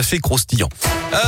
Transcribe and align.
à 0.00 0.02
fait 0.02 0.18
croustillant. 0.18 0.70
Euh, 1.12 1.18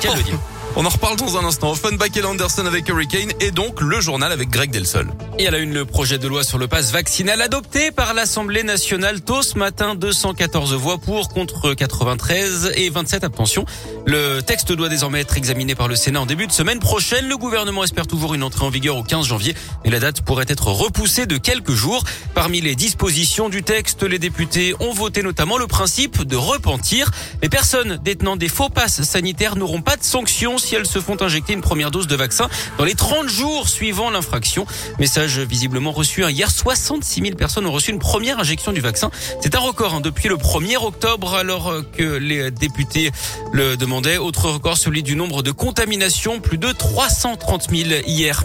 Quel 0.00 0.12
on 0.76 0.86
en 0.86 0.88
reparle 0.88 1.16
dans 1.16 1.36
un 1.36 1.44
instant. 1.44 1.70
Offenbach 1.70 2.16
et 2.16 2.24
Anderson 2.24 2.64
avec 2.64 2.88
Hurricane 2.88 3.30
et 3.40 3.50
donc 3.50 3.82
le 3.82 4.00
journal 4.00 4.32
avec 4.32 4.48
Greg 4.48 4.70
Delsol. 4.70 5.06
Et 5.40 5.46
à 5.46 5.50
la 5.50 5.56
une, 5.56 5.72
le 5.72 5.86
projet 5.86 6.18
de 6.18 6.28
loi 6.28 6.44
sur 6.44 6.58
le 6.58 6.68
passe 6.68 6.92
vaccinal 6.92 7.40
adopté 7.40 7.92
par 7.92 8.12
l'Assemblée 8.12 8.62
nationale 8.62 9.22
tôt 9.22 9.40
ce 9.40 9.56
matin. 9.56 9.94
214 9.94 10.74
voix 10.74 10.98
pour 10.98 11.30
contre 11.30 11.72
93 11.72 12.72
et 12.76 12.90
27 12.90 13.24
abstentions. 13.24 13.64
Le 14.06 14.42
texte 14.42 14.70
doit 14.72 14.90
désormais 14.90 15.22
être 15.22 15.38
examiné 15.38 15.74
par 15.74 15.88
le 15.88 15.96
Sénat 15.96 16.20
en 16.20 16.26
début 16.26 16.46
de 16.46 16.52
semaine 16.52 16.78
prochaine. 16.78 17.26
Le 17.26 17.38
gouvernement 17.38 17.82
espère 17.84 18.06
toujours 18.06 18.34
une 18.34 18.42
entrée 18.42 18.66
en 18.66 18.68
vigueur 18.68 18.98
au 18.98 19.02
15 19.02 19.24
janvier, 19.24 19.54
mais 19.82 19.90
la 19.90 19.98
date 19.98 20.20
pourrait 20.20 20.44
être 20.46 20.66
repoussée 20.66 21.24
de 21.24 21.38
quelques 21.38 21.72
jours. 21.72 22.04
Parmi 22.34 22.60
les 22.60 22.74
dispositions 22.74 23.48
du 23.48 23.62
texte, 23.62 24.02
les 24.02 24.18
députés 24.18 24.74
ont 24.78 24.92
voté 24.92 25.22
notamment 25.22 25.56
le 25.56 25.66
principe 25.66 26.22
de 26.22 26.36
repentir. 26.36 27.10
Les 27.42 27.48
personnes 27.48 27.98
détenant 28.04 28.36
des 28.36 28.48
faux 28.48 28.68
passes 28.68 29.00
sanitaires 29.04 29.56
n'auront 29.56 29.80
pas 29.80 29.96
de 29.96 30.04
sanctions 30.04 30.58
si 30.58 30.74
elles 30.74 30.84
se 30.84 31.00
font 31.00 31.16
injecter 31.22 31.54
une 31.54 31.62
première 31.62 31.90
dose 31.90 32.08
de 32.08 32.16
vaccin 32.16 32.50
dans 32.76 32.84
les 32.84 32.94
30 32.94 33.26
jours 33.26 33.70
suivant 33.70 34.10
l'infraction. 34.10 34.66
Message 34.98 35.29
visiblement 35.38 35.92
reçu. 35.92 36.24
Hier, 36.28 36.50
66 36.50 37.22
000 37.22 37.36
personnes 37.36 37.66
ont 37.66 37.72
reçu 37.72 37.90
une 37.90 37.98
première 37.98 38.38
injection 38.38 38.72
du 38.72 38.80
vaccin. 38.80 39.10
C'est 39.40 39.54
un 39.54 39.60
record 39.60 39.94
hein, 39.94 40.00
depuis 40.00 40.28
le 40.28 40.36
1er 40.36 40.76
octobre 40.76 41.34
alors 41.34 41.72
que 41.96 42.16
les 42.16 42.50
députés 42.50 43.10
le 43.52 43.76
demandaient. 43.76 44.18
Autre 44.18 44.50
record, 44.50 44.76
celui 44.76 45.02
du 45.02 45.16
nombre 45.16 45.42
de 45.42 45.50
contaminations, 45.50 46.40
plus 46.40 46.58
de 46.58 46.72
330 46.72 47.70
000 47.70 48.02
hier. 48.06 48.44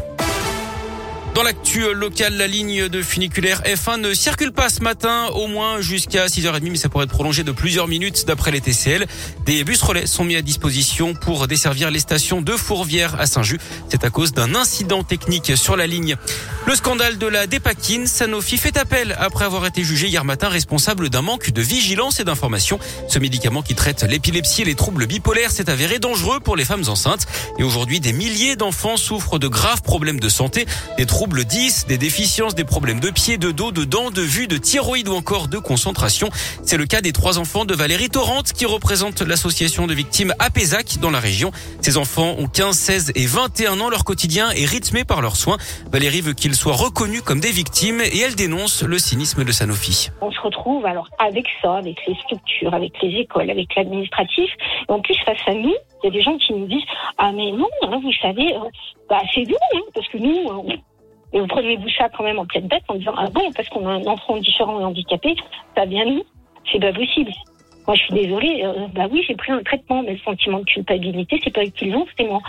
Dans 1.36 1.44
l'actu 1.44 1.94
local, 1.94 2.38
la 2.38 2.48
ligne 2.48 2.88
de 2.88 3.02
funiculaire 3.02 3.62
F1 3.64 4.00
ne 4.00 4.14
circule 4.14 4.54
pas 4.54 4.70
ce 4.70 4.82
matin, 4.82 5.26
au 5.34 5.48
moins 5.48 5.82
jusqu'à 5.82 6.28
6h30, 6.28 6.72
mais 6.72 6.78
ça 6.78 6.88
pourrait 6.88 7.04
être 7.04 7.12
prolongé 7.12 7.44
de 7.44 7.52
plusieurs 7.52 7.90
minutes 7.90 8.26
d'après 8.26 8.52
les 8.52 8.62
TCL. 8.62 9.06
Des 9.46 9.66
bus 9.66 9.82
relais 9.82 10.08
sont 10.08 10.24
mis 10.24 10.38
à 10.38 10.42
disposition 10.42 11.14
pour 11.14 11.46
desservir 11.50 11.92
les 11.92 12.00
stations 12.00 12.42
de 12.42 12.54
Fourvière 12.54 13.20
à 13.20 13.26
Saint-Just. 13.26 13.60
C'est 13.90 14.06
à 14.06 14.10
cause 14.10 14.32
d'un 14.32 14.56
incident 14.56 15.04
technique 15.04 15.58
sur 15.58 15.76
la 15.76 15.88
ligne. 15.88 16.16
Le 16.68 16.74
scandale 16.74 17.18
de 17.18 17.28
la 17.28 17.48
dépakine, 17.48 18.08
Sanofi 18.08 18.58
fait 18.58 18.78
appel 18.78 19.14
après 19.20 19.44
avoir 19.44 19.66
été 19.66 19.84
jugé 19.84 20.08
hier 20.08 20.24
matin 20.24 20.48
responsable 20.48 21.10
d'un 21.10 21.22
manque 21.22 21.52
de 21.52 21.62
vigilance 21.62 22.22
et 22.22 22.24
d'information. 22.24 22.80
Ce 23.10 23.20
médicament 23.20 23.62
qui 23.62 23.76
traite 23.76 24.04
l'épilepsie 24.04 24.62
et 24.62 24.66
les 24.66 24.76
troubles 24.76 25.06
bipolaires 25.06 25.52
s'est 25.52 25.70
avéré 25.70 26.00
dangereux 26.00 26.40
pour 26.40 26.56
les 26.56 26.64
femmes 26.64 26.86
enceintes. 26.88 27.28
Et 27.60 27.64
aujourd'hui, 27.64 28.00
des 28.00 28.14
milliers 28.14 28.56
d'enfants 28.56 28.96
souffrent 28.96 29.38
de 29.38 29.50
graves 29.50 29.82
problèmes 29.82 30.22
de 30.22 30.30
santé, 30.30 30.66
troubles 31.26 31.46
10, 31.46 31.88
des 31.88 31.98
déficiences, 31.98 32.54
des 32.54 32.66
problèmes 32.66 33.00
de 33.00 33.10
pied, 33.10 33.40
de 33.40 33.50
dos, 33.50 33.72
de 33.72 33.84
dents, 33.84 34.12
de 34.12 34.22
vue, 34.22 34.46
de 34.46 34.58
thyroïde 34.58 35.08
ou 35.08 35.16
encore 35.16 35.48
de 35.48 35.58
concentration. 35.58 36.30
C'est 36.62 36.78
le 36.78 36.86
cas 36.86 37.02
des 37.02 37.14
trois 37.14 37.40
enfants 37.40 37.66
de 37.66 37.74
Valérie 37.74 38.10
Torrente 38.10 38.54
qui 38.54 38.68
représente 38.68 39.24
l'association 39.24 39.88
de 39.88 39.96
victimes 39.96 40.36
Apézac 40.38 41.00
dans 41.02 41.10
la 41.10 41.20
région. 41.20 41.50
Ces 41.82 41.98
enfants 41.98 42.36
ont 42.38 42.46
15, 42.46 42.78
16 42.78 43.12
et 43.16 43.26
21 43.26 43.80
ans. 43.80 43.90
Leur 43.90 44.04
quotidien 44.04 44.52
est 44.52 44.66
rythmé 44.66 45.04
par 45.04 45.24
leurs 45.24 45.36
soins. 45.36 45.58
Valérie 45.92 46.22
veut 46.22 46.34
qu'ils 46.34 46.54
soient 46.54 46.76
reconnus 46.76 47.24
comme 47.24 47.40
des 47.40 47.50
victimes 47.50 48.02
et 48.02 48.20
elle 48.20 48.36
dénonce 48.36 48.84
le 48.84 49.00
cynisme 49.00 49.44
de 49.44 49.52
Sanofi. 49.52 50.10
On 50.22 50.30
se 50.30 50.40
retrouve 50.42 50.86
alors 50.86 51.10
avec 51.18 51.48
ça, 51.64 51.78
avec 51.78 51.98
les 52.08 52.14
structures, 52.26 52.72
avec 52.72 52.94
les 53.02 53.22
écoles, 53.22 53.50
avec 53.50 53.74
l'administratif. 53.76 54.52
Et 54.88 54.92
en 54.92 55.00
plus, 55.00 55.18
face 55.26 55.42
à 55.48 55.56
nous, 55.56 55.74
il 56.04 56.06
y 56.06 56.08
a 56.10 56.12
des 56.12 56.22
gens 56.22 56.38
qui 56.38 56.54
nous 56.54 56.68
disent 56.68 56.86
Ah, 57.18 57.32
mais 57.32 57.52
non, 57.52 57.68
hein, 57.82 58.00
vous 58.00 58.14
savez, 58.22 58.54
euh, 58.54 58.70
bah, 59.10 59.22
c'est 59.34 59.44
vous, 59.44 59.56
hein, 59.76 59.82
parce 59.96 60.08
que 60.10 60.20
nous, 60.20 60.70
euh, 60.70 60.76
et 61.36 61.40
vous 61.40 61.48
prenez-vous 61.48 61.90
ça 61.90 62.08
quand 62.10 62.24
même 62.24 62.40
en 62.40 62.46
pleine 62.46 62.70
tête 62.70 62.84
en 62.88 62.96
disant 62.96 63.14
ah 63.18 63.28
bon 63.30 63.52
parce 63.54 63.68
qu'on 63.68 63.86
a 63.88 63.92
un 63.92 64.06
enfant 64.06 64.38
différent 64.38 64.80
et 64.80 64.86
handicapé, 64.86 65.36
ça 65.76 65.86
vient 65.86 66.06
nous, 66.06 66.24
c'est 66.72 66.80
pas 66.80 66.94
possible. 66.94 67.32
Moi 67.86 67.96
je 67.98 68.04
suis 68.04 68.14
désolée, 68.14 68.62
euh, 68.64 68.88
bah 68.96 69.08
oui 69.12 69.24
j'ai 69.28 69.36
pris 69.36 69.52
un 69.52 69.62
traitement, 69.62 70.02
mais 70.02 70.14
le 70.14 70.20
sentiment 70.20 70.60
de 70.60 70.64
culpabilité 70.64 71.40
c'est 71.44 71.54
pas 71.54 71.66
eux 71.66 71.70
qui 71.70 71.92
l'ont, 71.92 72.06
c'est 72.18 72.24
moi. 72.24 72.40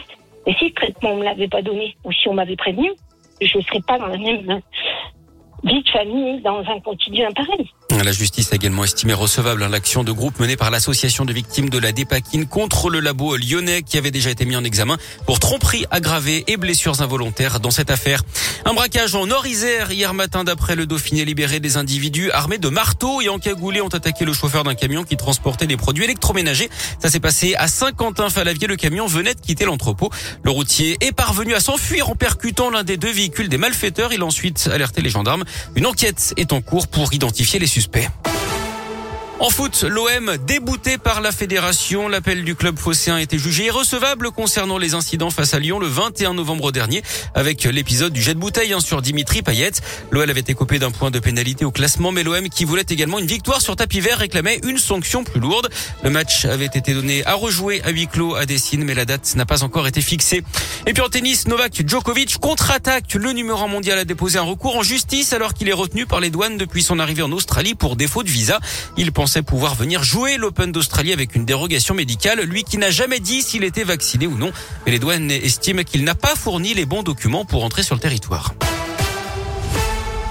Et 0.46 0.54
si 0.54 0.66
le 0.66 0.74
traitement 0.74 1.10
on 1.10 1.16
me 1.16 1.24
l'avait 1.24 1.48
pas 1.48 1.62
donné 1.62 1.96
ou 2.04 2.12
si 2.12 2.28
on 2.28 2.34
m'avait 2.34 2.54
prévenu, 2.54 2.92
je 3.40 3.58
serais 3.60 3.80
pas 3.80 3.98
dans 3.98 4.06
la 4.06 4.18
même 4.18 4.60
vie 5.64 5.82
de 5.82 5.88
famille 5.88 6.40
dans 6.42 6.60
un 6.60 6.78
quotidien 6.78 7.32
pareil. 7.32 7.68
La 8.04 8.12
justice 8.12 8.52
a 8.52 8.56
également 8.56 8.84
estimé 8.84 9.14
recevable 9.14 9.62
hein, 9.62 9.68
l'action 9.68 10.04
de 10.04 10.12
groupe 10.12 10.38
menée 10.38 10.56
par 10.56 10.70
l'association 10.70 11.24
de 11.24 11.32
victimes 11.32 11.70
de 11.70 11.78
la 11.78 11.92
dépakine 11.92 12.46
contre 12.46 12.90
le 12.90 13.00
labo 13.00 13.36
lyonnais 13.36 13.82
qui 13.82 13.96
avait 13.96 14.10
déjà 14.10 14.30
été 14.30 14.44
mis 14.44 14.54
en 14.54 14.64
examen 14.64 14.96
pour 15.24 15.40
tromperie 15.40 15.86
aggravée 15.90 16.44
et 16.46 16.56
blessures 16.56 17.00
involontaires 17.00 17.58
dans 17.58 17.70
cette 17.70 17.90
affaire. 17.90 18.22
Un 18.64 18.74
braquage 18.74 19.14
en 19.14 19.26
Nord-Isère 19.26 19.90
hier 19.90 20.14
matin 20.14 20.44
d'après 20.44 20.76
le 20.76 20.86
Dauphiné 20.86 21.24
libéré 21.24 21.58
des 21.58 21.78
individus 21.78 22.30
armés 22.30 22.58
de 22.58 22.68
marteaux 22.68 23.20
et 23.22 23.28
encagoulés 23.28 23.80
ont 23.80 23.88
attaqué 23.88 24.24
le 24.24 24.32
chauffeur 24.32 24.62
d'un 24.62 24.74
camion 24.74 25.02
qui 25.02 25.16
transportait 25.16 25.66
des 25.66 25.76
produits 25.76 26.04
électroménagers. 26.04 26.68
Ça 27.00 27.08
s'est 27.10 27.20
passé 27.20 27.54
à 27.56 27.66
Saint-Quentin-Falavier. 27.66 28.68
Le 28.68 28.76
camion 28.76 29.06
venait 29.06 29.34
de 29.34 29.40
quitter 29.40 29.64
l'entrepôt. 29.64 30.10
Le 30.42 30.50
routier 30.50 30.96
est 31.00 31.12
parvenu 31.12 31.54
à 31.54 31.60
s'enfuir 31.60 32.10
en 32.10 32.14
percutant 32.14 32.70
l'un 32.70 32.84
des 32.84 32.98
deux 32.98 33.12
véhicules 33.12 33.48
des 33.48 33.58
malfaiteurs. 33.58 34.12
Il 34.12 34.22
a 34.22 34.26
ensuite 34.26 34.68
alerté 34.72 35.00
les 35.02 35.10
gendarmes. 35.10 35.44
Une 35.74 35.86
enquête 35.86 36.34
est 36.36 36.52
en 36.52 36.60
cours 36.60 36.88
pour 36.88 37.12
identifier 37.14 37.58
les 37.58 37.66
suspects. 37.66 37.85
suspect. 37.86 38.45
En 39.38 39.50
foot, 39.50 39.82
l'OM 39.82 40.38
débouté 40.46 40.96
par 40.96 41.20
la 41.20 41.30
fédération. 41.30 42.08
L'appel 42.08 42.42
du 42.42 42.54
club 42.54 42.78
phocéen 42.78 43.16
a 43.16 43.20
été 43.20 43.38
jugé 43.38 43.66
irrecevable 43.66 44.30
concernant 44.30 44.78
les 44.78 44.94
incidents 44.94 45.28
face 45.28 45.52
à 45.52 45.58
Lyon 45.58 45.78
le 45.78 45.86
21 45.86 46.32
novembre 46.32 46.72
dernier 46.72 47.02
avec 47.34 47.64
l'épisode 47.64 48.14
du 48.14 48.22
jet 48.22 48.32
de 48.32 48.38
bouteille 48.38 48.72
hein, 48.72 48.80
sur 48.80 49.02
Dimitri 49.02 49.42
Payet. 49.42 49.72
L'OL 50.10 50.30
avait 50.30 50.40
été 50.40 50.54
coupé 50.54 50.78
d'un 50.78 50.90
point 50.90 51.10
de 51.10 51.18
pénalité 51.18 51.66
au 51.66 51.70
classement, 51.70 52.12
mais 52.12 52.22
l'OM 52.22 52.48
qui 52.48 52.64
voulait 52.64 52.86
également 52.88 53.18
une 53.18 53.26
victoire 53.26 53.60
sur 53.60 53.76
tapis 53.76 54.00
vert 54.00 54.16
réclamait 54.16 54.58
une 54.64 54.78
sanction 54.78 55.22
plus 55.22 55.38
lourde. 55.38 55.68
Le 56.02 56.08
match 56.08 56.46
avait 56.46 56.64
été 56.64 56.94
donné 56.94 57.24
à 57.26 57.34
rejouer 57.34 57.82
à 57.84 57.90
huis 57.90 58.06
clos 58.06 58.36
à 58.36 58.46
Dessine, 58.46 58.84
mais 58.84 58.94
la 58.94 59.04
date 59.04 59.34
n'a 59.36 59.44
pas 59.44 59.64
encore 59.64 59.86
été 59.86 60.00
fixée. 60.00 60.44
Et 60.86 60.94
puis 60.94 61.02
en 61.02 61.08
tennis, 61.10 61.46
Novak 61.46 61.86
Djokovic 61.86 62.38
contre-attaque. 62.38 63.12
Le 63.12 63.32
numéro 63.32 63.68
mondial 63.68 63.98
a 63.98 64.06
déposé 64.06 64.38
un 64.38 64.42
recours 64.42 64.76
en 64.76 64.82
justice 64.82 65.34
alors 65.34 65.52
qu'il 65.52 65.68
est 65.68 65.74
retenu 65.74 66.06
par 66.06 66.20
les 66.20 66.30
douanes 66.30 66.56
depuis 66.56 66.82
son 66.82 66.98
arrivée 66.98 67.22
en 67.22 67.32
Australie 67.32 67.74
pour 67.74 67.96
défaut 67.96 68.22
de 68.22 68.30
visa. 68.30 68.60
Pensait 69.26 69.42
pouvoir 69.42 69.74
venir 69.74 70.04
jouer 70.04 70.36
l'Open 70.36 70.70
d'Australie 70.70 71.12
avec 71.12 71.34
une 71.34 71.44
dérogation 71.44 71.96
médicale, 71.96 72.42
lui 72.42 72.62
qui 72.62 72.78
n'a 72.78 72.90
jamais 72.90 73.18
dit 73.18 73.42
s'il 73.42 73.64
était 73.64 73.82
vacciné 73.82 74.28
ou 74.28 74.38
non. 74.38 74.52
Mais 74.84 74.92
les 74.92 75.00
douanes 75.00 75.32
estiment 75.32 75.82
qu'il 75.82 76.04
n'a 76.04 76.14
pas 76.14 76.36
fourni 76.36 76.74
les 76.74 76.86
bons 76.86 77.02
documents 77.02 77.44
pour 77.44 77.64
entrer 77.64 77.82
sur 77.82 77.96
le 77.96 78.00
territoire. 78.00 78.54